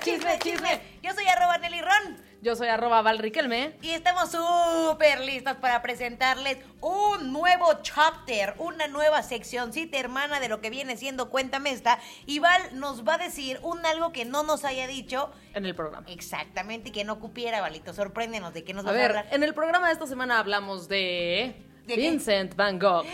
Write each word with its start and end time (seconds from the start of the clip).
chisme, 0.00 0.38
chisme, 0.38 0.38
chisme. 0.38 0.80
Yo 1.02 1.12
soy 1.14 1.26
arroba 1.26 1.58
Nelly 1.58 1.80
Ron. 1.80 2.32
Yo 2.42 2.56
soy 2.56 2.66
arroba 2.68 3.02
Val 3.02 3.18
Riquelme. 3.20 3.76
Y 3.82 3.90
estamos 3.90 4.32
súper 4.32 5.20
listas 5.20 5.56
para 5.58 5.80
presentarles 5.80 6.58
un 6.80 7.32
nuevo 7.32 7.66
chapter, 7.82 8.54
una 8.58 8.88
nueva 8.88 9.22
seccióncita 9.22 9.96
hermana 9.96 10.40
de 10.40 10.48
lo 10.48 10.60
que 10.60 10.68
viene 10.68 10.96
siendo 10.96 11.30
Cuéntame 11.30 11.70
esta. 11.70 12.00
Y 12.26 12.40
Val 12.40 12.60
nos 12.72 13.06
va 13.06 13.14
a 13.14 13.18
decir 13.18 13.60
un 13.62 13.86
algo 13.86 14.12
que 14.12 14.24
no 14.24 14.42
nos 14.42 14.64
haya 14.64 14.88
dicho. 14.88 15.30
En 15.54 15.64
el 15.66 15.76
programa. 15.76 16.04
Exactamente, 16.08 16.88
y 16.88 16.92
que 16.92 17.04
no 17.04 17.20
cupiera, 17.20 17.60
Valito. 17.60 17.94
Sorpréndenos 17.94 18.52
de 18.54 18.64
qué 18.64 18.74
nos 18.74 18.84
A 18.86 18.88
vas 18.88 18.94
a 18.96 18.98
ver, 18.98 19.10
hablar. 19.18 19.26
en 19.30 19.44
el 19.44 19.54
programa 19.54 19.86
de 19.86 19.92
esta 19.92 20.08
semana 20.08 20.40
hablamos 20.40 20.88
de... 20.88 21.54
Vincent 21.86 22.54
Van 22.56 22.78
Gogh. 22.78 23.04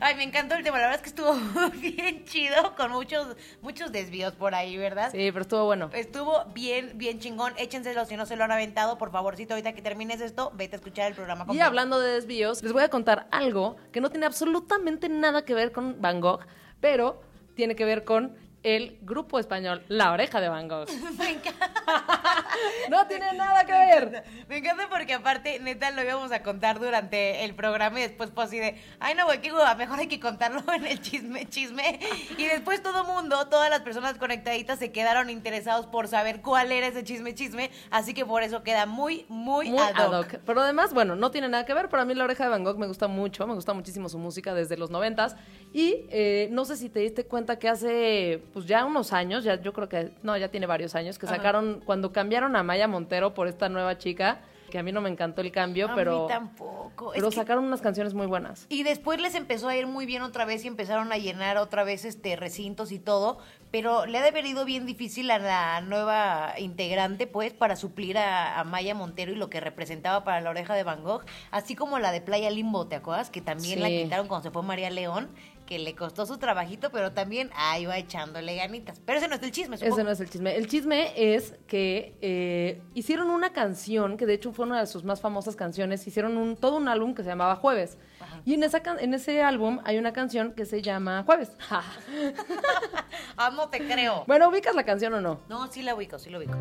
Ay, 0.00 0.14
me 0.16 0.24
encantó 0.24 0.54
el 0.54 0.62
tema. 0.62 0.78
La 0.78 0.88
verdad 0.88 0.96
es 0.96 1.02
que 1.02 1.08
estuvo 1.08 1.34
bien 1.80 2.24
chido, 2.24 2.74
con 2.76 2.90
muchos, 2.92 3.36
muchos 3.62 3.92
desvíos 3.92 4.34
por 4.34 4.54
ahí, 4.54 4.76
¿verdad? 4.76 5.10
Sí, 5.10 5.30
pero 5.32 5.42
estuvo 5.42 5.64
bueno. 5.64 5.90
Estuvo 5.94 6.44
bien, 6.54 6.92
bien 6.96 7.18
chingón. 7.20 7.54
Échenselo 7.56 8.04
si 8.04 8.16
no 8.16 8.26
se 8.26 8.36
lo 8.36 8.44
han 8.44 8.52
aventado. 8.52 8.98
Por 8.98 9.10
favorcito, 9.10 9.54
ahorita 9.54 9.72
que 9.72 9.82
termines 9.82 10.20
esto, 10.20 10.52
vete 10.54 10.76
a 10.76 10.78
escuchar 10.78 11.08
el 11.08 11.14
programa 11.14 11.44
Y 11.44 11.46
completo. 11.46 11.66
hablando 11.66 12.00
de 12.00 12.12
desvíos, 12.14 12.62
les 12.62 12.72
voy 12.72 12.82
a 12.82 12.88
contar 12.90 13.26
algo 13.30 13.76
que 13.92 14.00
no 14.00 14.10
tiene 14.10 14.26
absolutamente 14.26 15.08
nada 15.08 15.44
que 15.44 15.54
ver 15.54 15.72
con 15.72 16.00
Van 16.00 16.20
Gogh, 16.20 16.40
pero 16.80 17.22
tiene 17.54 17.74
que 17.76 17.84
ver 17.84 18.04
con 18.04 18.36
el 18.64 18.98
grupo 19.02 19.38
español 19.38 19.84
La 19.88 20.10
Oreja 20.12 20.40
de 20.40 20.48
Van 20.48 20.66
Gogh. 20.68 20.88
Me 21.18 21.30
encanta. 21.30 21.70
No 22.88 23.06
tiene 23.06 23.32
nada 23.34 23.64
que 23.64 23.72
ver. 23.72 24.24
Me 24.48 24.58
encanta 24.58 24.88
porque 24.88 25.14
aparte, 25.14 25.58
neta, 25.60 25.90
lo 25.90 26.02
íbamos 26.02 26.32
a 26.32 26.42
contar 26.42 26.78
durante 26.78 27.44
el 27.44 27.54
programa 27.54 27.98
y 27.98 28.02
después 28.02 28.30
fue 28.34 28.44
así 28.44 28.58
de, 28.58 28.80
ay 29.00 29.14
no, 29.14 29.26
güey, 29.26 29.40
qué 29.40 29.52
hueva, 29.52 29.74
mejor 29.74 29.98
hay 29.98 30.06
que 30.06 30.20
contarlo 30.20 30.62
en 30.74 30.86
el 30.86 31.00
chisme, 31.00 31.48
chisme. 31.48 31.98
Y 32.38 32.44
después 32.44 32.82
todo 32.82 33.04
mundo, 33.04 33.48
todas 33.48 33.70
las 33.70 33.80
personas 33.80 34.18
conectaditas 34.18 34.78
se 34.78 34.92
quedaron 34.92 35.30
interesados 35.30 35.86
por 35.86 36.08
saber 36.08 36.42
cuál 36.42 36.72
era 36.72 36.86
ese 36.86 37.04
chisme, 37.04 37.34
chisme. 37.34 37.70
Así 37.90 38.14
que 38.14 38.24
por 38.24 38.42
eso 38.42 38.62
queda 38.62 38.86
muy, 38.86 39.24
muy, 39.28 39.70
Muy 39.70 39.78
ad 39.78 39.90
hoc. 39.90 39.98
ad 39.98 40.20
hoc. 40.20 40.34
Pero 40.44 40.60
además, 40.62 40.94
bueno, 40.94 41.16
no 41.16 41.30
tiene 41.30 41.48
nada 41.48 41.64
que 41.66 41.74
ver. 41.74 41.88
Para 41.88 42.04
mí 42.04 42.14
La 42.14 42.24
Oreja 42.24 42.44
de 42.44 42.50
Van 42.50 42.64
Gogh 42.64 42.78
me 42.78 42.86
gusta 42.86 43.08
mucho, 43.08 43.46
me 43.46 43.54
gusta 43.54 43.72
muchísimo 43.74 44.08
su 44.08 44.18
música 44.18 44.54
desde 44.54 44.76
los 44.76 44.90
noventas. 44.90 45.36
Y 45.72 46.06
eh, 46.10 46.48
no 46.50 46.64
sé 46.64 46.76
si 46.76 46.88
te 46.88 47.00
diste 47.00 47.26
cuenta 47.26 47.58
que 47.58 47.68
hace, 47.68 48.42
pues 48.54 48.66
ya 48.66 48.84
unos 48.86 49.12
años, 49.12 49.44
ya 49.44 49.60
yo 49.60 49.72
creo 49.74 49.88
que, 49.88 50.12
no, 50.22 50.36
ya 50.38 50.48
tiene 50.48 50.66
varios 50.66 50.94
años, 50.94 51.18
que 51.18 51.26
Ajá. 51.26 51.36
sacaron, 51.36 51.82
cuando 51.84 52.12
cambiaron 52.12 52.56
a 52.56 52.62
Maya 52.62 52.88
Montero 52.88 53.34
por 53.34 53.48
esta 53.48 53.68
nueva 53.68 53.98
chica, 53.98 54.40
que 54.70 54.78
a 54.78 54.82
mí 54.82 54.90
no 54.92 55.00
me 55.00 55.08
encantó 55.10 55.40
el 55.40 55.52
cambio, 55.52 55.90
A 55.90 55.94
pero... 55.94 56.22
mí 56.22 56.28
tampoco. 56.28 57.12
Es 57.12 57.18
Pero 57.18 57.30
que- 57.30 57.36
sacaron 57.36 57.64
unas 57.64 57.80
canciones 57.80 58.14
muy 58.14 58.26
buenas. 58.26 58.66
Y 58.68 58.82
después 58.84 59.20
les 59.20 59.34
empezó 59.34 59.68
a 59.68 59.76
ir 59.76 59.86
muy 59.86 60.06
bien 60.06 60.22
otra 60.22 60.44
vez 60.44 60.64
y 60.64 60.68
empezaron 60.68 61.12
a 61.12 61.18
llenar 61.18 61.58
otra 61.58 61.84
vez 61.84 62.04
este 62.04 62.34
recintos 62.36 62.90
y 62.92 62.98
todo, 62.98 63.38
pero 63.70 64.06
le 64.06 64.18
ha 64.18 64.22
de 64.22 64.28
haber 64.28 64.46
ido 64.46 64.64
bien 64.64 64.86
difícil 64.86 65.30
a 65.30 65.38
la 65.38 65.80
nueva 65.80 66.54
integrante, 66.58 67.26
pues, 67.28 67.52
para 67.52 67.76
suplir 67.76 68.16
a, 68.18 68.58
a 68.58 68.64
Maya 68.64 68.94
Montero 68.94 69.32
y 69.32 69.36
lo 69.36 69.50
que 69.50 69.60
representaba 69.60 70.24
para 70.24 70.40
la 70.40 70.50
oreja 70.50 70.74
de 70.74 70.82
Van 70.84 71.02
Gogh, 71.04 71.22
así 71.50 71.74
como 71.76 71.98
la 71.98 72.10
de 72.12 72.20
Playa 72.20 72.50
Limbo, 72.50 72.86
¿te 72.86 72.96
acuerdas? 72.96 73.30
Que 73.30 73.40
también 73.40 73.80
la 73.80 73.88
quitaron 73.88 74.26
cuando 74.28 74.44
se 74.44 74.50
fue 74.50 74.62
María 74.62 74.90
León, 74.90 75.28
que 75.66 75.78
le 75.78 75.94
costó 75.94 76.26
su 76.26 76.36
trabajito, 76.38 76.90
pero 76.90 77.12
también 77.12 77.50
ahí 77.56 77.86
va 77.86 77.96
echándole 77.98 78.54
ganitas. 78.56 79.00
Pero 79.04 79.18
ese 79.18 79.28
no 79.28 79.36
es 79.36 79.42
el 79.42 79.50
chisme, 79.50 79.76
supongo. 79.78 79.94
Ese 79.96 80.04
no 80.04 80.10
es 80.10 80.20
el 80.20 80.28
chisme. 80.30 80.56
El 80.56 80.66
chisme 80.68 81.12
es 81.34 81.54
que 81.66 82.14
eh, 82.20 82.82
hicieron 82.94 83.30
una 83.30 83.52
canción, 83.52 84.16
que 84.16 84.26
de 84.26 84.34
hecho 84.34 84.52
fue 84.52 84.66
una 84.66 84.80
de 84.80 84.86
sus 84.86 85.04
más 85.04 85.20
famosas 85.20 85.56
canciones, 85.56 86.06
hicieron 86.06 86.36
un, 86.36 86.56
todo 86.56 86.76
un 86.76 86.88
álbum 86.88 87.14
que 87.14 87.22
se 87.22 87.28
llamaba 87.30 87.56
Jueves. 87.56 87.96
Y 88.44 88.54
en, 88.54 88.62
esa, 88.62 88.80
can- 88.80 88.98
en 89.00 89.14
ese 89.14 89.42
álbum 89.42 89.80
hay 89.84 89.96
una 89.96 90.12
canción 90.12 90.52
que 90.52 90.66
se 90.66 90.82
llama 90.82 91.22
Jueves. 91.24 91.50
No 93.54 93.68
te 93.68 93.78
creo. 93.86 94.24
bueno, 94.26 94.48
¿ubicas 94.48 94.74
la 94.74 94.84
canción 94.84 95.14
o 95.14 95.20
no? 95.20 95.40
No, 95.48 95.70
sí 95.70 95.82
la 95.82 95.94
ubico, 95.94 96.18
sí 96.18 96.30
la 96.30 96.38
ubico. 96.38 96.54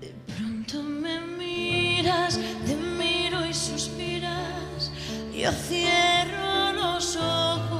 De 0.00 0.14
pronto 0.34 0.82
me 0.82 1.20
miras, 1.20 2.38
te 2.66 2.74
miro 2.76 3.44
y 3.46 3.52
suspiras. 3.54 4.90
Yo 5.34 5.50
cierro 5.52 6.72
los 6.74 7.16
ojos, 7.16 7.79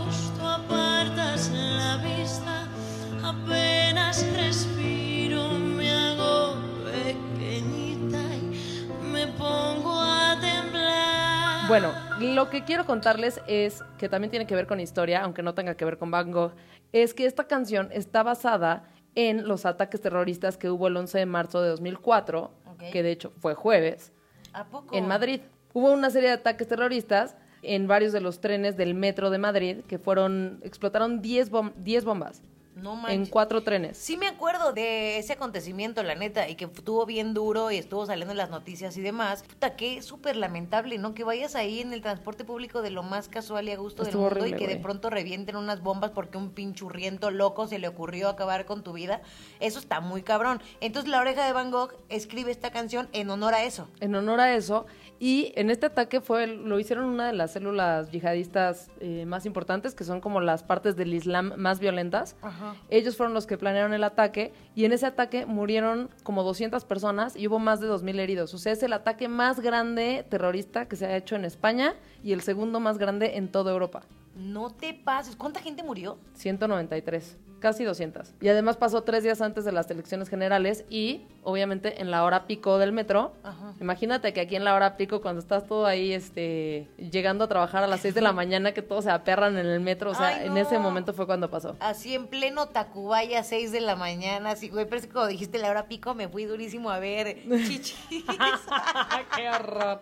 Bueno, 11.70 11.92
lo 12.18 12.50
que 12.50 12.64
quiero 12.64 12.84
contarles 12.84 13.40
es 13.46 13.84
que 13.96 14.08
también 14.08 14.32
tiene 14.32 14.44
que 14.44 14.56
ver 14.56 14.66
con 14.66 14.80
historia, 14.80 15.22
aunque 15.22 15.44
no 15.44 15.54
tenga 15.54 15.76
que 15.76 15.84
ver 15.84 15.98
con 15.98 16.10
Van 16.10 16.32
Gogh, 16.32 16.50
es 16.92 17.14
que 17.14 17.26
esta 17.26 17.44
canción 17.44 17.90
está 17.92 18.24
basada 18.24 18.82
en 19.14 19.46
los 19.46 19.64
ataques 19.64 20.00
terroristas 20.00 20.56
que 20.56 20.68
hubo 20.68 20.88
el 20.88 20.96
11 20.96 21.18
de 21.18 21.26
marzo 21.26 21.62
de 21.62 21.68
2004, 21.68 22.50
Ok. 22.72 22.82
que 22.90 23.04
de 23.04 23.12
hecho 23.12 23.32
fue 23.38 23.54
jueves, 23.54 24.12
¿A 24.52 24.64
poco? 24.64 24.96
en 24.96 25.06
Madrid. 25.06 25.42
Hubo 25.72 25.92
una 25.92 26.10
serie 26.10 26.30
de 26.30 26.34
ataques 26.34 26.66
terroristas 26.66 27.36
en 27.62 27.86
varios 27.86 28.12
de 28.12 28.20
los 28.20 28.40
trenes 28.40 28.76
del 28.76 28.94
metro 28.94 29.30
de 29.30 29.38
Madrid 29.38 29.76
que 29.86 30.00
fueron, 30.00 30.58
explotaron 30.64 31.22
10, 31.22 31.52
bom- 31.52 31.72
10 31.76 32.04
bombas 32.04 32.42
No 32.82 32.94
en 32.94 33.00
manches. 33.02 33.30
cuatro 33.30 33.62
trenes. 33.62 33.96
Sí 33.96 34.16
me 34.16 34.26
acuerdo 34.26 34.72
de 34.72 35.18
ese 35.18 35.34
acontecimiento, 35.34 36.02
la 36.02 36.14
neta, 36.14 36.48
y 36.48 36.54
que 36.54 36.64
estuvo 36.64 37.06
bien 37.06 37.34
duro 37.34 37.70
y 37.70 37.76
estuvo 37.76 38.06
saliendo 38.06 38.32
en 38.32 38.38
las 38.38 38.50
noticias 38.50 38.96
y 38.96 39.00
demás. 39.00 39.42
Puta, 39.42 39.76
qué 39.76 40.02
súper 40.02 40.36
lamentable, 40.36 40.98
¿no? 40.98 41.14
Que 41.14 41.24
vayas 41.24 41.54
ahí 41.54 41.80
en 41.80 41.92
el 41.92 42.00
transporte 42.00 42.44
público 42.44 42.82
de 42.82 42.90
lo 42.90 43.02
más 43.02 43.28
casual 43.28 43.68
y 43.68 43.72
a 43.72 43.76
gusto 43.76 44.02
Estuvo 44.02 44.24
del 44.24 44.30
mundo 44.30 44.40
horrible, 44.42 44.56
y 44.56 44.66
que 44.66 44.74
de 44.74 44.80
pronto 44.80 45.10
revienten 45.10 45.56
unas 45.56 45.82
bombas 45.82 46.10
porque 46.10 46.38
un 46.38 46.50
pinchurriento 46.50 47.30
loco 47.30 47.66
se 47.66 47.78
le 47.78 47.88
ocurrió 47.88 48.28
acabar 48.28 48.66
con 48.66 48.82
tu 48.82 48.92
vida. 48.92 49.20
Eso 49.60 49.78
está 49.78 50.00
muy 50.00 50.22
cabrón. 50.22 50.62
Entonces 50.80 51.10
la 51.10 51.20
oreja 51.20 51.46
de 51.46 51.52
Van 51.52 51.70
Gogh 51.70 51.94
escribe 52.08 52.50
esta 52.50 52.70
canción 52.70 53.08
en 53.12 53.30
honor 53.30 53.54
a 53.54 53.64
eso. 53.64 53.88
en 54.00 54.14
honor 54.14 54.40
a 54.40 54.54
eso. 54.54 54.86
Y 55.22 55.52
en 55.54 55.68
este 55.68 55.84
ataque 55.84 56.22
fue 56.22 56.46
lo 56.46 56.80
hicieron 56.80 57.04
una 57.04 57.26
de 57.26 57.34
las 57.34 57.52
células 57.52 58.10
yihadistas 58.10 58.90
eh, 59.00 59.26
más 59.26 59.44
importantes, 59.44 59.94
que 59.94 60.02
son 60.02 60.22
como 60.22 60.40
las 60.40 60.62
partes 60.62 60.96
del 60.96 61.12
Islam 61.12 61.52
más 61.58 61.78
violentas. 61.78 62.36
Ajá. 62.40 62.74
Ellos 62.88 63.18
fueron 63.18 63.34
los 63.34 63.46
que 63.46 63.58
planearon 63.58 63.92
el 63.92 64.02
ataque 64.02 64.54
y 64.74 64.86
en 64.86 64.92
ese 64.92 65.04
ataque 65.04 65.44
murieron 65.44 66.08
como 66.22 66.42
200 66.42 66.86
personas 66.86 67.36
y 67.36 67.48
hubo 67.48 67.58
más 67.58 67.80
de 67.80 67.88
2.000 67.88 68.18
heridos. 68.18 68.54
O 68.54 68.58
sea, 68.58 68.72
es 68.72 68.82
el 68.82 68.94
ataque 68.94 69.28
más 69.28 69.60
grande 69.60 70.24
terrorista 70.26 70.88
que 70.88 70.96
se 70.96 71.04
ha 71.04 71.14
hecho 71.14 71.36
en 71.36 71.44
España 71.44 71.94
y 72.24 72.32
el 72.32 72.40
segundo 72.40 72.80
más 72.80 72.96
grande 72.96 73.36
en 73.36 73.52
toda 73.52 73.72
Europa. 73.72 74.00
No 74.34 74.70
te 74.70 74.94
pases. 74.94 75.36
¿Cuánta 75.36 75.60
gente 75.60 75.82
murió? 75.82 76.16
193, 76.32 77.36
casi 77.60 77.84
200. 77.84 78.34
Y 78.40 78.48
además 78.48 78.76
pasó 78.76 79.02
tres 79.02 79.22
días 79.22 79.40
antes 79.40 79.64
de 79.64 79.72
las 79.72 79.90
elecciones 79.90 80.28
generales 80.28 80.84
y 80.90 81.22
obviamente 81.42 82.00
en 82.00 82.10
la 82.10 82.24
hora 82.24 82.46
pico 82.46 82.78
del 82.78 82.92
metro. 82.92 83.32
Ajá. 83.44 83.74
Imagínate 83.80 84.32
que 84.32 84.40
aquí 84.40 84.56
en 84.56 84.64
la 84.64 84.74
hora 84.74 84.96
pico, 84.96 85.20
cuando 85.20 85.40
estás 85.40 85.66
todo 85.66 85.86
ahí 85.86 86.12
este, 86.12 86.88
llegando 86.98 87.44
a 87.44 87.48
trabajar 87.48 87.84
a 87.84 87.86
las 87.86 88.00
6 88.00 88.14
de 88.14 88.20
la 88.20 88.32
mañana, 88.40 88.72
que 88.72 88.82
todos 88.82 89.04
se 89.04 89.10
aperran 89.10 89.56
en 89.56 89.66
el 89.66 89.80
metro. 89.80 90.10
O 90.10 90.14
sea, 90.14 90.28
Ay, 90.28 90.46
en 90.46 90.56
ese 90.56 90.78
momento 90.78 91.12
fue 91.12 91.26
cuando 91.26 91.48
pasó. 91.48 91.76
Así 91.80 92.14
en 92.14 92.26
pleno 92.26 92.66
Tacubaya, 92.68 93.44
6 93.44 93.72
de 93.72 93.80
la 93.80 93.96
mañana, 93.96 94.50
así, 94.50 94.68
güey, 94.68 94.86
pero 94.86 94.96
es 94.96 95.06
que 95.06 95.12
cuando 95.12 95.28
dijiste 95.28 95.58
la 95.58 95.70
hora 95.70 95.86
pico 95.86 96.14
me 96.14 96.28
fui 96.28 96.44
durísimo 96.44 96.90
a 96.90 96.98
ver 96.98 97.36
chichis. 97.66 97.94
¡Qué 99.36 99.48
horror! 99.48 100.00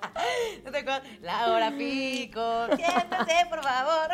¿No 0.64 0.70
te? 0.70 0.84
La 1.22 1.52
hora 1.52 1.70
pico, 1.76 2.66
siéntese, 2.76 3.46
por 3.50 3.62
favor. 3.62 4.08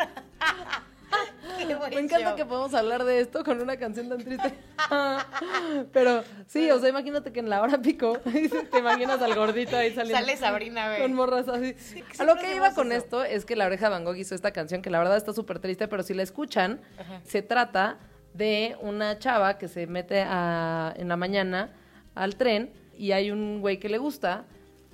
Me 1.89 1.99
encanta 1.99 2.35
que 2.35 2.45
podamos 2.45 2.73
hablar 2.73 3.03
de 3.03 3.19
esto 3.19 3.43
con 3.43 3.61
una 3.61 3.77
canción 3.77 4.09
tan 4.09 4.17
triste. 4.19 4.53
Pero 5.93 6.23
sí, 6.47 6.69
o 6.71 6.79
sea, 6.79 6.89
imagínate 6.89 7.31
que 7.31 7.39
en 7.39 7.49
la 7.49 7.61
hora 7.61 7.81
pico 7.81 8.17
te 8.71 8.79
imaginas 8.79 9.21
al 9.21 9.35
gordito 9.35 9.75
ahí 9.75 9.93
saliendo. 9.93 10.19
Sale 10.19 10.37
Sabrina, 10.37 10.87
güey. 10.89 11.01
Con 11.01 11.13
morras 11.13 11.47
así. 11.47 11.75
a 12.19 12.23
lo 12.23 12.35
que 12.35 12.55
iba 12.55 12.73
con 12.73 12.91
eso. 12.91 12.97
esto 13.05 13.23
es 13.23 13.45
que 13.45 13.55
La 13.55 13.65
Oreja 13.65 13.89
Van 13.89 14.03
Gogh 14.03 14.15
hizo 14.17 14.35
esta 14.35 14.51
canción 14.51 14.81
que 14.81 14.89
la 14.89 14.99
verdad 14.99 15.17
está 15.17 15.33
súper 15.33 15.59
triste, 15.59 15.87
pero 15.87 16.03
si 16.03 16.13
la 16.13 16.23
escuchan, 16.23 16.81
se 17.23 17.41
trata 17.41 17.97
de 18.33 18.75
una 18.81 19.17
chava 19.19 19.57
que 19.57 19.67
se 19.67 19.87
mete 19.87 20.21
a- 20.21 20.93
en 20.97 21.07
la 21.07 21.15
mañana 21.17 21.71
al 22.15 22.35
tren 22.35 22.71
y 22.97 23.11
hay 23.11 23.31
un 23.31 23.61
güey 23.61 23.79
que 23.79 23.89
le 23.89 23.97
gusta 23.97 24.45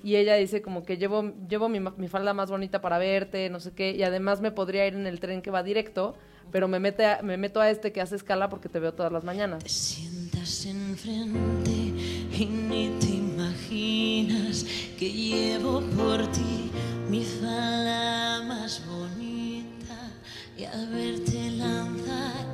y 0.04 0.16
ella 0.16 0.34
dice 0.34 0.62
como 0.62 0.82
que 0.84 0.96
llevo, 0.96 1.32
llevo 1.48 1.68
mi, 1.68 1.78
mi 1.80 2.08
falda 2.08 2.34
más 2.34 2.50
bonita 2.50 2.80
para 2.80 2.98
verte, 2.98 3.48
no 3.50 3.60
sé 3.60 3.72
qué, 3.72 3.90
y 3.92 4.02
además 4.02 4.40
me 4.40 4.50
podría 4.50 4.86
ir 4.86 4.94
en 4.94 5.06
el 5.06 5.20
tren 5.20 5.42
que 5.42 5.50
va 5.52 5.62
directo, 5.62 6.16
pero 6.50 6.68
me, 6.68 6.80
mete 6.80 7.06
a- 7.06 7.22
me 7.22 7.36
meto 7.36 7.60
a 7.60 7.70
este 7.70 7.92
que 7.92 8.00
hace 8.00 8.16
escala 8.16 8.48
porque 8.48 8.68
te 8.68 8.78
veo 8.80 8.92
todas 8.92 9.12
las 9.12 9.24
mañanas. 9.24 9.62
Te 9.62 9.68
sientas 9.68 10.66
enfrente 10.66 11.70
y 11.70 12.44
ni 12.46 12.88
te 13.00 13.06
imaginas 13.08 14.64
que 14.98 15.10
llevo 15.12 15.80
por 15.96 16.26
ti 16.32 16.70
mi 17.08 17.22
falda 17.24 18.42
más 18.44 18.82
bonita 18.86 20.10
y 20.56 20.64
al 20.64 20.88
verte 20.88 21.50
lanzar 21.52 22.46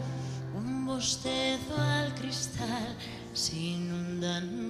un 0.57 0.87
bostezo 0.87 1.77
al 1.77 2.15
cristal 2.15 2.95
se 3.33 3.57
inundan. 3.57 4.68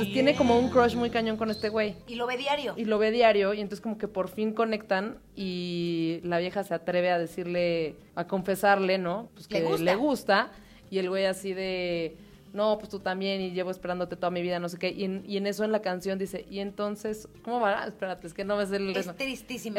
Entonces 0.00 0.14
tiene 0.14 0.34
como 0.34 0.58
un 0.58 0.70
crush 0.70 0.96
muy 0.96 1.10
cañón 1.10 1.36
con 1.36 1.50
este 1.50 1.68
güey. 1.68 1.96
Y 2.06 2.14
lo 2.14 2.26
ve 2.26 2.36
diario. 2.36 2.74
Y 2.76 2.84
lo 2.84 2.98
ve 2.98 3.10
diario 3.10 3.52
y 3.54 3.60
entonces 3.60 3.80
como 3.80 3.98
que 3.98 4.08
por 4.08 4.28
fin 4.28 4.52
conectan 4.52 5.18
y 5.36 6.20
la 6.22 6.38
vieja 6.38 6.64
se 6.64 6.74
atreve 6.74 7.10
a 7.10 7.18
decirle, 7.18 7.96
a 8.14 8.26
confesarle, 8.26 8.98
¿no? 8.98 9.28
Pues 9.34 9.50
Le 9.50 9.58
que 9.60 9.64
gusta. 9.66 9.84
le 9.84 9.94
gusta 9.96 10.52
y 10.90 10.98
el 10.98 11.08
güey 11.08 11.26
así 11.26 11.52
de, 11.52 12.16
no, 12.52 12.78
pues 12.78 12.88
tú 12.88 13.00
también 13.00 13.40
y 13.40 13.50
llevo 13.50 13.70
esperándote 13.70 14.16
toda 14.16 14.30
mi 14.30 14.42
vida, 14.42 14.58
no 14.58 14.68
sé 14.68 14.78
qué. 14.78 14.90
Y 14.90 15.04
en, 15.04 15.22
y 15.26 15.36
en 15.36 15.46
eso 15.46 15.64
en 15.64 15.72
la 15.72 15.82
canción 15.82 16.18
dice, 16.18 16.46
y 16.50 16.60
entonces, 16.60 17.28
¿cómo 17.44 17.60
va? 17.60 17.84
Espérate, 17.84 18.26
es 18.26 18.34
que 18.34 18.44
no 18.44 18.56
ves 18.56 18.72
el 18.72 18.90
Es 18.90 18.98
esa 18.98 19.14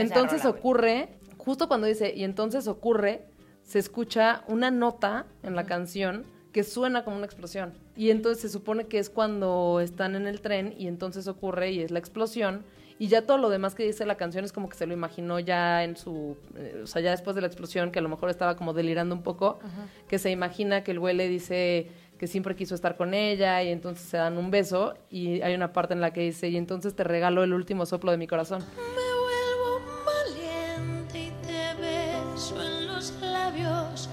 Entonces 0.02 0.44
rola, 0.44 0.56
ocurre, 0.58 1.10
justo 1.38 1.68
cuando 1.68 1.88
dice, 1.88 2.14
y 2.16 2.24
entonces 2.24 2.68
ocurre, 2.68 3.26
se 3.64 3.80
escucha 3.80 4.44
una 4.48 4.72
nota 4.72 5.26
en 5.44 5.56
la 5.56 5.66
canción 5.66 6.26
que 6.52 6.64
suena 6.64 7.04
como 7.04 7.18
una 7.18 7.26
explosión. 7.26 7.74
Y 7.96 8.10
entonces 8.10 8.42
se 8.42 8.50
supone 8.50 8.88
que 8.88 9.00
es 9.00 9.10
cuando 9.10 9.80
están 9.82 10.16
en 10.16 10.28
el 10.28 10.42
tren 10.42 10.74
y 10.78 10.88
entonces 10.88 11.28
ocurre 11.28 11.72
y 11.72 11.82
es 11.82 11.92
la 11.92 12.00
explosión. 12.00 12.64
Y 13.00 13.08
ya 13.08 13.26
todo 13.26 13.40
lo 13.40 13.50
demás 13.50 13.74
que 13.74 13.84
dice 13.84 14.06
la 14.06 14.16
canción 14.16 14.46
es 14.46 14.52
como 14.52 14.70
que 14.70 14.78
se 14.78 14.86
lo 14.86 14.94
imaginó 14.94 15.40
ya 15.40 15.84
en 15.84 15.98
su... 15.98 16.38
eh, 16.56 16.82
o 16.84 16.88
sea, 16.88 17.02
ya 17.02 17.10
después 17.10 17.36
de 17.36 17.42
la 17.42 17.48
explosión, 17.48 17.92
que 17.92 17.98
a 17.98 18.02
lo 18.02 18.10
mejor 18.10 18.30
estaba 18.30 18.56
como 18.56 18.74
delirando 18.74 19.16
un 19.16 19.24
poco, 19.24 19.60
que 20.08 20.20
se 20.20 20.30
imagina 20.30 20.84
que 20.84 20.92
el 20.92 21.00
güey 21.00 21.16
le 21.16 21.28
dice 21.28 21.90
que 22.20 22.28
siempre 22.28 22.56
quiso 22.56 22.76
estar 22.76 22.98
con 22.98 23.16
ella 23.16 23.64
y 23.64 23.70
entonces 23.70 24.08
se 24.08 24.18
dan 24.18 24.38
un 24.38 24.52
beso 24.52 24.94
y 25.10 25.42
hay 25.42 25.56
una 25.56 25.74
parte 25.74 25.96
en 25.96 26.02
la 26.02 26.14
que 26.14 26.22
dice, 26.22 26.50
y 26.50 26.58
entonces 26.58 26.96
te 26.96 27.04
regalo 27.04 27.44
el 27.44 27.54
último 27.54 27.88
soplo 27.88 28.12
de 28.12 28.18
mi 28.18 28.28
corazón. 28.28 28.64
Me 28.78 28.86
vuelvo 28.86 29.82
valiente 30.06 31.20
y 31.20 31.32
te 31.44 31.82
beso 31.82 32.62
en 32.62 32.86
los 32.86 33.20
labios. 33.20 34.10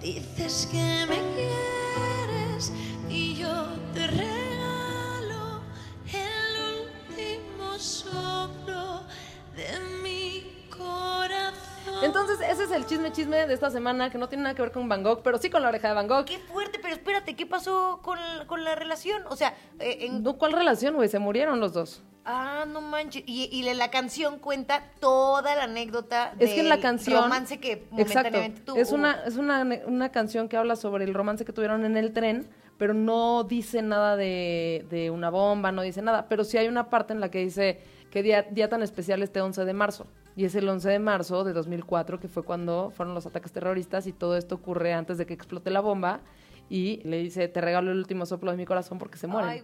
Dices 0.00 0.68
que 0.70 1.06
me 1.08 1.17
Entonces, 12.02 12.38
ese 12.40 12.64
es 12.64 12.70
el 12.70 12.86
chisme 12.86 13.12
chisme 13.12 13.46
de 13.46 13.54
esta 13.54 13.70
semana 13.70 14.10
que 14.10 14.18
no 14.18 14.28
tiene 14.28 14.44
nada 14.44 14.54
que 14.54 14.62
ver 14.62 14.72
con 14.72 14.88
Van 14.88 15.02
Gogh, 15.02 15.22
pero 15.22 15.38
sí 15.38 15.50
con 15.50 15.62
la 15.62 15.68
oreja 15.68 15.88
de 15.88 15.94
Van 15.94 16.06
Gogh. 16.06 16.24
Qué 16.24 16.38
fuerte, 16.38 16.78
pero 16.80 16.94
espérate, 16.94 17.34
¿qué 17.34 17.46
pasó 17.46 18.00
con, 18.02 18.18
con 18.46 18.64
la 18.64 18.74
relación? 18.74 19.22
O 19.28 19.36
sea, 19.36 19.56
eh, 19.80 19.98
en... 20.02 20.22
No, 20.22 20.38
¿Cuál 20.38 20.52
relación, 20.52 20.94
güey? 20.94 21.08
Se 21.08 21.18
murieron 21.18 21.58
los 21.60 21.72
dos. 21.72 22.02
Ah, 22.30 22.64
no 22.68 22.80
manches. 22.82 23.22
Y, 23.26 23.48
y 23.50 23.62
la- 23.74 23.90
canción 23.90 24.38
cuenta 24.38 24.82
toda 25.00 25.56
la 25.56 25.64
anécdota 25.64 26.34
Es 26.38 26.50
que 26.50 26.60
en 26.60 26.68
la 26.68 26.74
del 26.76 26.82
canción. 26.82 27.22
romance 27.22 27.58
que 27.58 27.72
Exacto. 27.72 27.94
momentáneamente 27.96 28.60
tuvo. 28.60 28.76
Es 28.76 28.92
una, 28.92 29.12
es 29.26 29.36
una, 29.36 29.66
una 29.86 30.10
canción 30.10 30.48
que 30.48 30.56
habla 30.58 30.76
sobre 30.76 31.04
el 31.04 31.14
romance 31.14 31.44
que 31.46 31.52
tuvieron 31.54 31.86
en 31.86 31.96
el 31.96 32.12
tren, 32.12 32.46
pero 32.76 32.92
no 32.92 33.44
dice 33.44 33.80
nada 33.80 34.16
de, 34.16 34.84
de 34.90 35.10
una 35.10 35.30
bomba, 35.30 35.72
no 35.72 35.80
dice 35.82 36.02
nada. 36.02 36.26
Pero 36.28 36.44
sí 36.44 36.58
hay 36.58 36.68
una 36.68 36.90
parte 36.90 37.14
en 37.14 37.20
la 37.20 37.30
que 37.30 37.38
dice 37.38 37.80
qué 38.10 38.22
día, 38.22 38.42
día 38.42 38.68
tan 38.68 38.82
especial 38.82 39.22
este 39.22 39.40
11 39.40 39.64
de 39.64 39.72
marzo. 39.72 40.06
Y 40.36 40.44
es 40.44 40.54
el 40.54 40.68
11 40.68 40.88
de 40.90 40.98
marzo 40.98 41.42
de 41.44 41.52
2004, 41.54 42.20
que 42.20 42.28
fue 42.28 42.42
cuando 42.44 42.92
fueron 42.94 43.14
los 43.14 43.24
ataques 43.26 43.50
terroristas 43.52 44.06
y 44.06 44.12
todo 44.12 44.36
esto 44.36 44.54
ocurre 44.56 44.92
antes 44.92 45.16
de 45.18 45.24
que 45.26 45.32
explote 45.34 45.70
la 45.70 45.80
bomba. 45.80 46.20
Y 46.70 47.00
le 47.04 47.16
dice, 47.18 47.48
te 47.48 47.60
regalo 47.62 47.90
el 47.90 47.96
último 47.98 48.26
soplo 48.26 48.50
de 48.50 48.58
mi 48.58 48.66
corazón 48.66 48.98
porque 48.98 49.16
se 49.16 49.26
mueren. 49.26 49.50
Ay, 49.50 49.62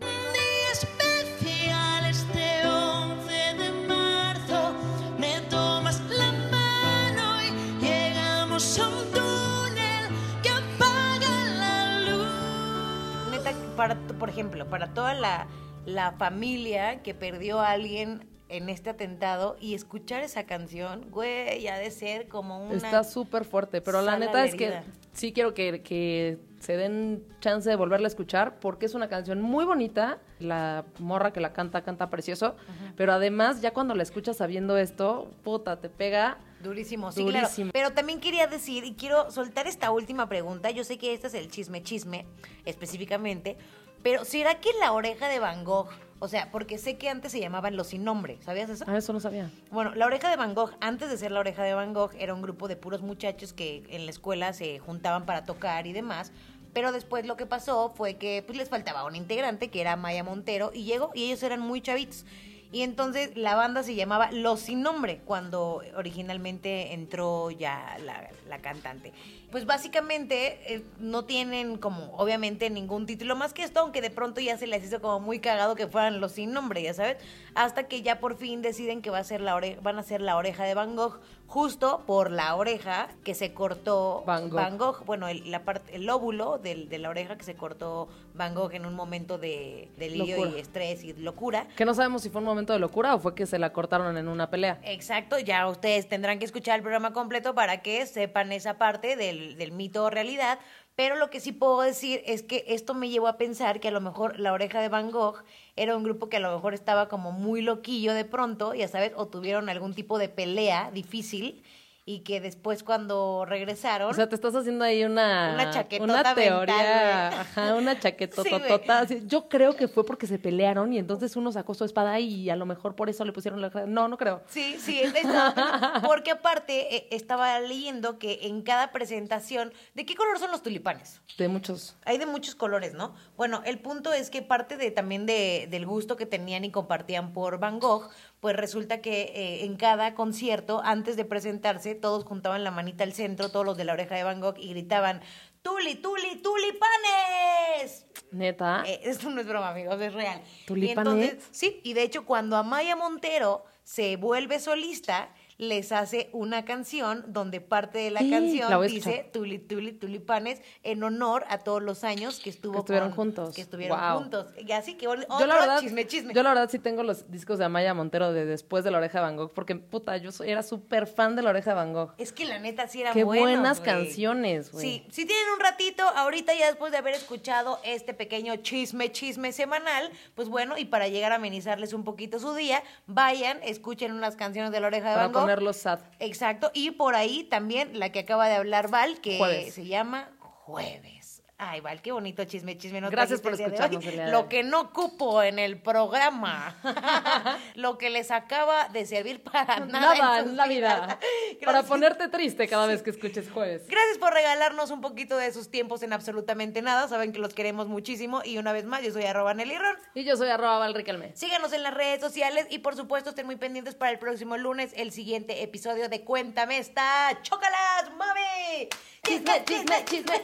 para, 13.74 13.96
por 14.18 14.28
ejemplo, 14.28 14.66
para 14.68 14.94
toda 14.94 15.14
la, 15.14 15.46
la 15.86 16.12
familia 16.12 17.02
que 17.02 17.14
perdió 17.14 17.60
a 17.60 17.70
alguien 17.70 18.28
en 18.48 18.68
este 18.68 18.90
atentado 18.90 19.56
y 19.60 19.74
escuchar 19.74 20.22
esa 20.22 20.44
canción, 20.44 21.10
güey, 21.10 21.66
ha 21.66 21.78
de 21.78 21.90
ser 21.90 22.28
como 22.28 22.64
una... 22.64 22.76
Está 22.76 23.02
súper 23.02 23.44
fuerte, 23.44 23.80
pero 23.80 24.02
la 24.02 24.18
neta 24.18 24.44
es 24.44 24.54
que 24.54 24.80
sí 25.12 25.32
quiero 25.32 25.54
que, 25.54 25.82
que 25.82 26.38
se 26.60 26.76
den 26.76 27.24
chance 27.40 27.68
de 27.68 27.76
volverla 27.76 28.06
a 28.06 28.08
escuchar 28.08 28.58
porque 28.60 28.86
es 28.86 28.94
una 28.94 29.08
canción 29.08 29.40
muy 29.40 29.64
bonita. 29.64 30.18
La 30.38 30.84
morra 30.98 31.32
que 31.32 31.40
la 31.40 31.52
canta, 31.52 31.82
canta 31.82 32.10
precioso, 32.10 32.56
pero 32.96 33.12
además 33.12 33.60
ya 33.60 33.72
cuando 33.72 33.94
la 33.94 34.02
escuchas 34.02 34.36
sabiendo 34.36 34.76
esto, 34.76 35.30
puta, 35.42 35.80
te 35.80 35.88
pega. 35.88 36.38
Durísimo, 36.64 37.12
sí, 37.12 37.22
Durísimo. 37.22 37.70
claro. 37.70 37.70
Pero 37.72 37.92
también 37.92 38.20
quería 38.20 38.46
decir, 38.46 38.84
y 38.84 38.94
quiero 38.94 39.30
soltar 39.30 39.66
esta 39.66 39.90
última 39.90 40.28
pregunta, 40.28 40.70
yo 40.70 40.82
sé 40.82 40.98
que 40.98 41.14
este 41.14 41.28
es 41.28 41.34
el 41.34 41.50
chisme 41.50 41.82
chisme, 41.82 42.26
específicamente, 42.64 43.56
pero 44.02 44.24
¿será 44.24 44.60
que 44.60 44.68
la 44.80 44.92
oreja 44.92 45.28
de 45.28 45.38
Van 45.38 45.64
Gogh, 45.64 45.88
o 46.18 46.28
sea, 46.28 46.50
porque 46.50 46.76
sé 46.76 46.98
que 46.98 47.08
antes 47.08 47.32
se 47.32 47.40
llamaban 47.40 47.74
los 47.74 47.86
sin 47.88 48.04
nombre, 48.04 48.38
¿sabías 48.42 48.68
eso? 48.68 48.84
Ah, 48.86 48.98
eso 48.98 49.14
no 49.14 49.20
sabía. 49.20 49.50
Bueno, 49.70 49.94
la 49.94 50.04
oreja 50.04 50.28
de 50.28 50.36
Van 50.36 50.54
Gogh, 50.54 50.72
antes 50.80 51.08
de 51.08 51.16
ser 51.16 51.32
la 51.32 51.40
oreja 51.40 51.62
de 51.62 51.72
Van 51.72 51.94
Gogh, 51.94 52.12
era 52.18 52.34
un 52.34 52.42
grupo 52.42 52.68
de 52.68 52.76
puros 52.76 53.00
muchachos 53.00 53.54
que 53.54 53.82
en 53.88 54.04
la 54.04 54.10
escuela 54.10 54.52
se 54.52 54.78
juntaban 54.78 55.24
para 55.24 55.44
tocar 55.44 55.86
y 55.86 55.92
demás. 55.92 56.32
Pero 56.74 56.90
después 56.92 57.24
lo 57.24 57.36
que 57.36 57.46
pasó 57.46 57.94
fue 57.94 58.16
que 58.16 58.42
pues, 58.44 58.58
les 58.58 58.68
faltaba 58.68 59.04
un 59.04 59.14
integrante, 59.14 59.70
que 59.70 59.80
era 59.80 59.96
Maya 59.96 60.24
Montero, 60.24 60.70
y 60.74 60.84
llegó, 60.84 61.12
y 61.14 61.24
ellos 61.24 61.42
eran 61.42 61.60
muy 61.60 61.80
chavitos. 61.80 62.26
Y 62.72 62.82
entonces 62.82 63.36
la 63.36 63.54
banda 63.54 63.82
se 63.82 63.94
llamaba 63.94 64.30
Los 64.32 64.60
Sin 64.60 64.82
Nombre, 64.82 65.20
cuando 65.24 65.82
originalmente 65.96 66.92
entró 66.92 67.50
ya 67.50 67.96
la, 68.04 68.28
la 68.48 68.58
cantante. 68.58 69.12
Pues 69.50 69.66
básicamente 69.66 70.74
eh, 70.74 70.82
no 70.98 71.24
tienen 71.26 71.76
como, 71.78 72.06
obviamente, 72.16 72.70
ningún 72.70 73.06
título 73.06 73.36
más 73.36 73.52
que 73.52 73.62
esto, 73.62 73.80
aunque 73.80 74.00
de 74.00 74.10
pronto 74.10 74.40
ya 74.40 74.58
se 74.58 74.66
les 74.66 74.84
hizo 74.84 75.00
como 75.00 75.20
muy 75.20 75.38
cagado 75.38 75.76
que 75.76 75.86
fueran 75.86 76.20
Los 76.20 76.32
Sin 76.32 76.52
Nombre, 76.52 76.82
ya 76.82 76.94
sabes. 76.94 77.18
Hasta 77.54 77.84
que 77.86 78.02
ya 78.02 78.18
por 78.18 78.36
fin 78.36 78.62
deciden 78.62 79.00
que 79.02 79.10
va 79.10 79.18
a 79.18 79.24
ser 79.24 79.40
la 79.40 79.54
ore- 79.54 79.78
van 79.80 79.98
a 79.98 80.02
ser 80.02 80.20
la 80.20 80.36
oreja 80.36 80.64
de 80.64 80.74
Van 80.74 80.96
Gogh, 80.96 81.20
justo 81.46 82.02
por 82.06 82.32
la 82.32 82.56
oreja 82.56 83.08
que 83.22 83.34
se 83.36 83.52
cortó 83.54 84.24
Van 84.26 84.76
Gogh. 84.76 85.04
bueno, 85.04 85.28
el, 85.28 85.48
la 85.52 85.62
parte, 85.64 85.94
el 85.94 86.04
lóbulo 86.06 86.58
del- 86.58 86.88
de 86.88 86.98
la 86.98 87.10
oreja 87.10 87.36
que 87.38 87.44
se 87.44 87.54
cortó 87.54 88.08
Van 88.34 88.54
Gogh 88.56 88.72
en 88.74 88.86
un 88.86 88.94
momento 88.94 89.38
de 89.38 89.88
delirio 89.96 90.36
Locura. 90.38 90.56
y 90.56 90.60
estrés 90.60 91.04
y 91.04 91.12
locura. 91.12 91.68
Que 91.76 91.84
no 91.84 91.94
sabemos 91.94 92.22
si 92.22 92.30
fue 92.30 92.40
un 92.40 92.46
momento 92.46 92.63
de 92.72 92.78
locura 92.78 93.14
o 93.14 93.18
fue 93.18 93.34
que 93.34 93.46
se 93.46 93.58
la 93.58 93.72
cortaron 93.72 94.16
en 94.16 94.28
una 94.28 94.50
pelea. 94.50 94.80
Exacto, 94.84 95.38
ya 95.38 95.68
ustedes 95.68 96.08
tendrán 96.08 96.38
que 96.38 96.44
escuchar 96.44 96.76
el 96.76 96.82
programa 96.82 97.12
completo 97.12 97.54
para 97.54 97.82
que 97.82 98.06
sepan 98.06 98.52
esa 98.52 98.78
parte 98.78 99.16
del, 99.16 99.56
del 99.56 99.72
mito 99.72 100.04
o 100.04 100.10
realidad. 100.10 100.58
Pero 100.96 101.16
lo 101.16 101.28
que 101.28 101.40
sí 101.40 101.50
puedo 101.50 101.80
decir 101.80 102.22
es 102.24 102.42
que 102.42 102.64
esto 102.68 102.94
me 102.94 103.08
llevó 103.08 103.26
a 103.26 103.36
pensar 103.36 103.80
que 103.80 103.88
a 103.88 103.90
lo 103.90 104.00
mejor 104.00 104.38
la 104.38 104.52
oreja 104.52 104.80
de 104.80 104.88
Van 104.88 105.10
Gogh 105.10 105.42
era 105.74 105.96
un 105.96 106.04
grupo 106.04 106.28
que 106.28 106.36
a 106.36 106.40
lo 106.40 106.54
mejor 106.54 106.72
estaba 106.72 107.08
como 107.08 107.32
muy 107.32 107.62
loquillo 107.62 108.14
de 108.14 108.24
pronto, 108.24 108.74
ya 108.74 108.86
sabes, 108.86 109.12
o 109.16 109.26
tuvieron 109.26 109.68
algún 109.68 109.94
tipo 109.94 110.18
de 110.18 110.28
pelea 110.28 110.90
difícil 110.92 111.62
y 112.06 112.20
que 112.20 112.40
después 112.40 112.82
cuando 112.82 113.46
regresaron... 113.46 114.10
O 114.10 114.14
sea, 114.14 114.28
te 114.28 114.34
estás 114.34 114.54
haciendo 114.54 114.84
ahí 114.84 115.04
una, 115.04 115.52
Una 115.54 115.70
chaquetota 115.70 116.12
una 116.12 116.34
teoría, 116.34 117.40
ajá, 117.40 117.74
una 117.76 117.98
chaquetototota. 117.98 118.98
así. 119.00 119.22
Yo 119.24 119.48
creo 119.48 119.74
que 119.74 119.88
fue 119.88 120.04
porque 120.04 120.26
se 120.26 120.38
pelearon 120.38 120.92
y 120.92 120.98
entonces 120.98 121.34
uno 121.34 121.50
sacó 121.50 121.72
su 121.72 121.84
espada 121.84 122.20
y 122.20 122.50
a 122.50 122.56
lo 122.56 122.66
mejor 122.66 122.94
por 122.94 123.08
eso 123.08 123.24
le 123.24 123.32
pusieron 123.32 123.62
la... 123.62 123.70
No, 123.86 124.08
no 124.08 124.18
creo. 124.18 124.42
Sí, 124.48 124.76
sí, 124.78 125.00
pensando- 125.14 125.54
porque 126.06 126.32
aparte 126.32 126.94
eh, 126.94 127.08
estaba 127.10 127.58
leyendo 127.60 128.18
que 128.18 128.40
en 128.42 128.60
cada 128.60 128.92
presentación, 128.92 129.72
¿de 129.94 130.04
qué 130.04 130.14
color 130.14 130.38
son 130.38 130.50
los 130.50 130.62
tulipanes? 130.62 131.22
De 131.38 131.48
muchos. 131.48 131.96
Hay 132.04 132.18
de 132.18 132.26
muchos 132.26 132.54
colores, 132.54 132.92
¿no? 132.92 133.14
Bueno, 133.38 133.62
el 133.64 133.78
punto 133.78 134.12
es 134.12 134.28
que 134.28 134.42
parte 134.42 134.76
de 134.76 134.90
también 134.90 135.24
de, 135.24 135.68
del 135.70 135.86
gusto 135.86 136.16
que 136.16 136.26
tenían 136.26 136.64
y 136.64 136.70
compartían 136.70 137.32
por 137.32 137.58
Van 137.58 137.78
Gogh, 137.80 138.10
pues 138.44 138.56
resulta 138.56 139.00
que 139.00 139.22
eh, 139.34 139.64
en 139.64 139.74
cada 139.74 140.14
concierto, 140.14 140.82
antes 140.84 141.16
de 141.16 141.24
presentarse, 141.24 141.94
todos 141.94 142.24
juntaban 142.24 142.62
la 142.62 142.70
manita 142.70 143.02
al 143.02 143.14
centro, 143.14 143.48
todos 143.48 143.64
los 143.64 143.74
de 143.78 143.86
la 143.86 143.94
oreja 143.94 144.16
de 144.16 144.22
Van 144.22 144.38
Gogh, 144.38 144.58
y 144.58 144.68
gritaban, 144.68 145.22
¡Tuli, 145.62 145.94
tuli, 145.94 146.42
tulipanes! 146.42 148.04
Neta. 148.32 148.82
Eh, 148.86 149.00
esto 149.04 149.30
no 149.30 149.40
es 149.40 149.46
broma, 149.46 149.70
amigos, 149.70 149.98
es 149.98 150.12
real. 150.12 150.42
Y 150.44 150.66
¿Tulipanes? 150.66 151.30
entonces, 151.30 151.48
sí, 151.52 151.80
y 151.84 151.94
de 151.94 152.02
hecho 152.02 152.26
cuando 152.26 152.58
Amaya 152.58 152.96
Montero 152.96 153.64
se 153.82 154.16
vuelve 154.16 154.60
solista, 154.60 155.30
les 155.58 155.92
hace 155.92 156.30
una 156.32 156.64
canción 156.64 157.24
donde 157.28 157.60
parte 157.60 157.98
de 157.98 158.10
la 158.10 158.20
Sí, 158.20 158.30
canción 158.30 158.70
la 158.70 158.80
dice. 158.80 159.30
Tuli, 159.32 159.58
tuli, 159.58 159.92
tulipanes 159.92 160.60
en 160.82 161.02
honor 161.04 161.44
a 161.48 161.58
todos 161.58 161.82
los 161.82 162.04
años 162.04 162.40
que 162.40 162.50
estuvo 162.50 162.72
Que 162.74 162.78
estuvieron 162.80 163.08
con- 163.10 163.16
juntos. 163.16 163.54
Que 163.54 163.60
estuvieron 163.62 163.98
juntos. 164.18 164.46
Y 164.58 164.72
así 164.72 164.94
que 164.94 165.06
otro 165.08 165.24
yo 165.38 165.46
la 165.46 165.54
verdad, 165.56 165.80
chisme, 165.80 166.06
chisme. 166.06 166.34
yo 166.34 166.42
la 166.42 166.50
verdad 166.50 166.68
sí 166.70 166.78
tengo 166.78 167.02
los 167.02 167.30
discos 167.30 167.58
de 167.58 167.64
Amaya 167.66 167.94
Montero 167.94 168.32
de 168.32 168.44
después 168.46 168.84
de 168.84 168.90
la 168.90 168.98
oreja 168.98 169.18
de 169.18 169.22
Van 169.24 169.36
Gogh, 169.36 169.52
porque 169.52 169.76
puta, 169.76 170.16
yo 170.16 170.32
soy- 170.32 170.50
era 170.50 170.62
súper 170.62 171.06
fan 171.06 171.36
de 171.36 171.42
la 171.42 171.50
oreja 171.50 171.70
de 171.70 171.76
Van 171.76 171.92
Gogh. 171.92 172.12
Es 172.18 172.32
que 172.32 172.44
la 172.46 172.58
neta 172.58 172.88
sí 172.88 173.00
era 173.00 173.12
Qué 173.12 173.24
buenas 173.24 173.80
canciones, 173.80 174.72
güey. 174.72 174.84
Sí, 174.84 175.06
si 175.10 175.24
tienen 175.26 175.44
un 175.54 175.60
ratito, 175.60 176.02
ahorita 176.16 176.54
ya 176.54 176.66
después 176.66 176.92
de 176.92 176.98
haber 176.98 177.14
escuchado 177.14 177.78
este 177.84 178.14
pequeño 178.14 178.56
chisme, 178.56 179.12
chisme 179.12 179.52
semanal, 179.52 180.10
pues 180.34 180.48
bueno, 180.48 180.76
y 180.78 180.84
para 180.86 181.08
llegar 181.08 181.32
a 181.32 181.36
amenizarles 181.36 181.92
un 181.92 182.04
poquito 182.04 182.38
su 182.38 182.54
día, 182.54 182.82
vayan, 183.06 183.58
escuchen 183.62 184.12
unas 184.12 184.36
canciones 184.36 184.72
de 184.72 184.80
la 184.80 184.86
oreja 184.88 185.10
de 185.10 185.16
Van 185.16 185.32
Gogh. 185.32 185.43
Ponerlos 185.44 185.76
sad. 185.76 186.00
Exacto, 186.18 186.70
y 186.74 186.92
por 186.92 187.14
ahí 187.14 187.44
también 187.44 187.98
la 187.98 188.10
que 188.10 188.20
acaba 188.20 188.48
de 188.48 188.56
hablar 188.56 188.90
Val, 188.90 189.20
que 189.20 189.38
Jueves. 189.38 189.74
se 189.74 189.86
llama 189.86 190.30
Jueves. 190.38 191.24
Ay, 191.56 191.80
Val, 191.80 192.02
qué 192.02 192.10
bonito 192.10 192.44
chisme, 192.44 192.76
chisme. 192.76 193.00
nos 193.00 193.12
Gracias 193.12 193.40
por 193.40 193.52
escucharnos 193.52 194.04
Lo 194.30 194.48
que 194.48 194.64
no 194.64 194.92
cupo 194.92 195.40
en 195.42 195.60
el 195.60 195.80
programa. 195.80 196.76
Lo 197.76 197.96
que 197.96 198.10
les 198.10 198.32
acaba 198.32 198.88
de 198.88 199.06
servir 199.06 199.42
para 199.42 199.78
nada. 199.80 200.14
Nada 200.14 200.40
en 200.40 200.56
la 200.56 200.66
vida. 200.66 201.18
Para 201.64 201.82
ponerte 201.82 202.28
triste 202.28 202.68
cada 202.68 202.86
vez 202.86 203.02
que 203.02 203.10
escuches 203.10 203.50
jueves. 203.50 203.82
Gracias 203.88 204.18
por 204.18 204.32
regalarnos 204.32 204.90
un 204.90 205.00
poquito 205.00 205.36
de 205.36 205.52
sus 205.52 205.70
tiempos 205.70 206.02
en 206.02 206.12
absolutamente 206.12 206.82
nada. 206.82 207.08
Saben 207.08 207.32
que 207.32 207.38
los 207.38 207.54
queremos 207.54 207.88
muchísimo. 207.88 208.42
Y 208.44 208.58
una 208.58 208.72
vez 208.72 208.84
más, 208.84 209.02
yo 209.02 209.12
soy 209.12 209.24
arroba 209.24 209.54
Nelly 209.54 209.76
Ron. 209.76 209.96
Y 210.14 210.24
yo 210.24 210.36
soy 210.36 210.48
arroba 210.48 210.78
Valriquelme. 210.78 211.32
Síganos 211.36 211.72
en 211.72 211.82
las 211.82 211.94
redes 211.94 212.20
sociales 212.20 212.66
y 212.70 212.78
por 212.80 212.96
supuesto 212.96 213.30
estén 213.30 213.46
muy 213.46 213.56
pendientes 213.56 213.94
para 213.94 214.12
el 214.12 214.18
próximo 214.18 214.56
lunes, 214.56 214.92
el 214.96 215.12
siguiente 215.12 215.62
episodio 215.62 216.08
de 216.08 216.22
Cuéntame 216.22 216.78
esta. 216.78 217.38
¡Chócalas, 217.42 218.10
mami! 218.16 218.88
¡Chisme, 219.22 219.64
chisme, 219.64 220.04
chisme! 220.04 220.42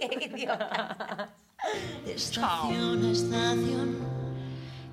¡Qué 0.00 0.24
idiota! 0.26 1.34
estación 2.06 3.04
a 3.04 3.12
estación, 3.12 3.98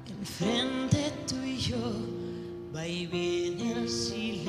enfrente 0.08 1.12
tú 1.28 1.36
y 1.44 1.58
yo, 1.58 1.78
va 2.76 2.86
y 2.86 3.08
viene 3.08 3.72
el 3.74 3.90
sí 3.90 4.46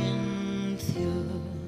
with 0.81 0.97
you. 0.97 1.60